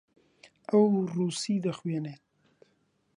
[0.69, 2.23] ئەو ڕووسی دەخوێنێت.